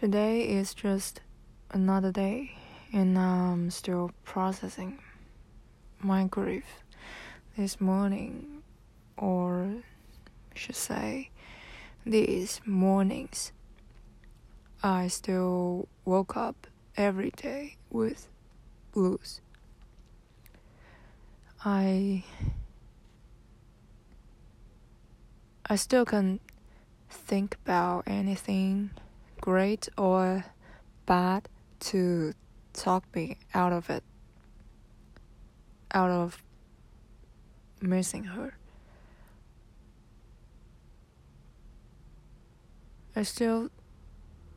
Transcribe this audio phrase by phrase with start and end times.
[0.00, 1.22] Today is just
[1.72, 2.52] another day,
[2.92, 5.00] and I'm still processing
[5.98, 6.84] my grief.
[7.56, 8.62] This morning,
[9.16, 9.82] or
[10.54, 11.30] should say,
[12.06, 13.50] these mornings,
[14.84, 18.28] I still woke up every day with
[18.92, 19.40] blues.
[21.64, 22.22] I
[25.66, 26.38] I still can
[27.10, 28.90] think about anything
[29.48, 30.44] great or
[31.06, 31.48] bad
[31.80, 32.34] to
[32.74, 34.04] talk me out of it,
[35.90, 36.42] out of
[37.80, 38.52] missing her.
[43.16, 43.70] I still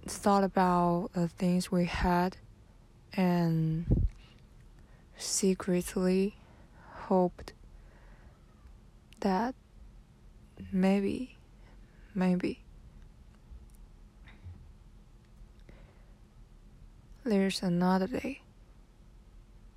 [0.06, 2.36] thought about the things we had
[3.14, 4.06] and
[5.16, 6.36] secretly
[7.08, 7.54] hoped
[9.22, 9.56] that
[10.74, 11.38] maybe,
[12.14, 12.60] maybe
[17.24, 18.42] there's another day.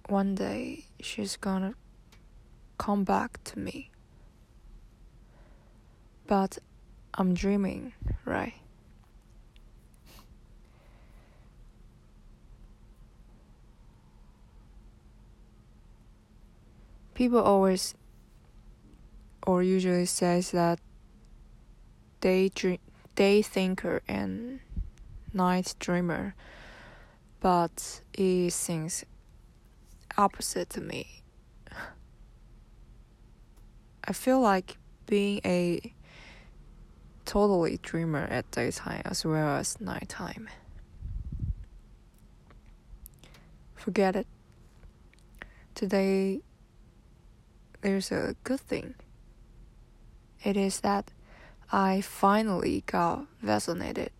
[0.08, 1.74] One day she's gonna
[2.78, 3.90] come back to me.
[6.26, 6.58] But
[7.14, 7.92] I'm dreaming,
[8.24, 8.54] right?
[17.14, 17.94] People always
[19.46, 20.80] or usually says that
[22.20, 22.78] day dream,
[23.14, 24.60] day thinker and
[25.32, 26.34] night dreamer
[27.44, 29.04] but it seems
[30.16, 31.22] opposite to me.
[34.02, 35.92] I feel like being a
[37.26, 40.48] totally dreamer at daytime as well as nighttime.
[43.74, 44.26] Forget it.
[45.74, 46.40] Today,
[47.82, 48.94] there's a good thing.
[50.42, 51.10] It is that
[51.70, 54.12] I finally got vaccinated.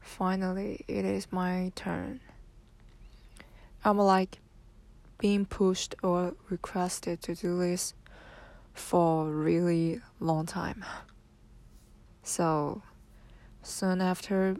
[0.00, 2.20] Finally, it is my turn.
[3.84, 4.38] I'm like
[5.18, 7.94] being pushed or requested to do this
[8.74, 10.84] for a really long time.
[12.22, 12.82] So,
[13.62, 14.56] soon after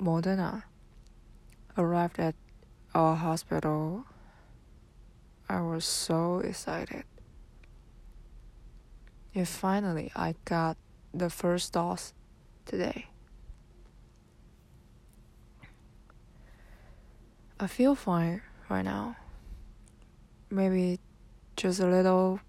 [0.00, 0.64] Moderna
[1.78, 2.34] arrived at
[2.94, 4.04] our hospital,
[5.48, 7.04] I was so excited.
[9.34, 10.76] And finally, I got
[11.12, 12.12] the first dose
[12.66, 13.06] today.
[17.64, 19.16] I feel fine right now.
[20.50, 21.00] Maybe
[21.56, 22.40] just a little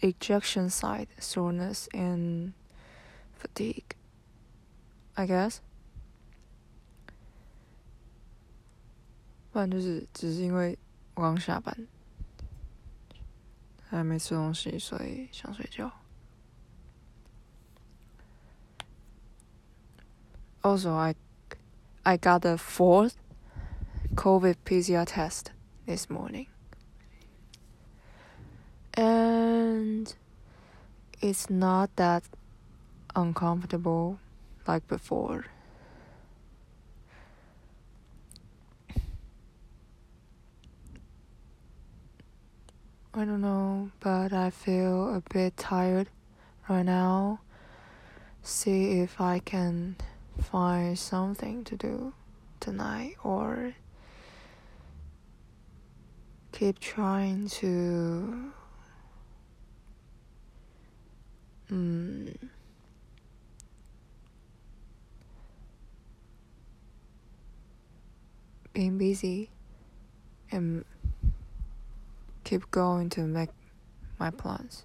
[0.00, 2.54] injection site soreness and
[3.34, 3.94] fatigue,
[5.18, 5.60] I guess.
[9.52, 10.78] 不然就是只是因为
[11.14, 11.86] 我刚下班，
[13.90, 15.92] 还没吃东西，所以想睡觉。
[20.62, 21.14] Also, I
[22.02, 23.12] I got a fourth
[24.14, 25.50] COVID PCR test
[25.86, 26.46] this morning.
[28.94, 30.14] And
[31.20, 32.22] it's not that
[33.16, 34.20] uncomfortable
[34.68, 35.46] like before.
[43.12, 46.08] I don't know, but I feel a bit tired
[46.68, 47.40] right now.
[48.42, 49.96] See if I can
[50.40, 52.12] find something to do
[52.60, 53.74] tonight or
[56.54, 58.52] keep trying to
[61.68, 62.32] um,
[68.72, 69.50] being busy
[70.52, 70.84] and
[72.44, 73.50] keep going to make
[74.20, 74.84] my plans.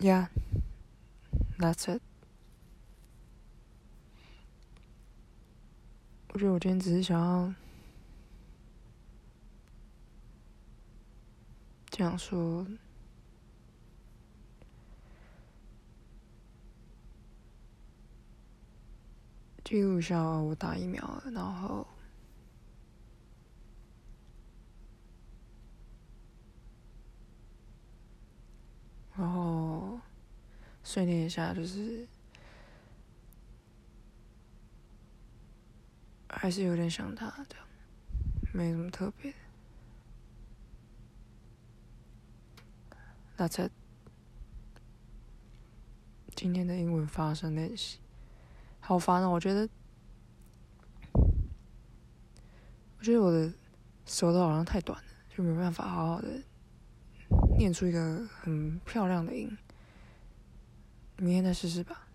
[0.00, 0.26] Yeah.
[1.58, 2.02] That's it。
[6.34, 7.54] 我觉得我今天只是想要
[11.88, 12.66] 这样说，
[19.64, 21.86] 记录一下我打疫苗了，然后，
[29.16, 29.98] 然后。
[30.96, 32.08] 碎念一下，就是
[36.26, 37.56] 还是有点想他的，
[38.54, 39.30] 没什么特别。
[43.36, 43.68] 那在
[46.34, 47.98] 今天的英文发声练习，
[48.80, 49.28] 好烦哦！
[49.28, 49.68] 我觉得，
[51.12, 53.52] 我觉得我的
[54.06, 56.42] 舌头好像太短了，就没办法好好的
[57.58, 59.54] 念出一个很漂亮的音。
[61.18, 62.05] 明天再试试吧。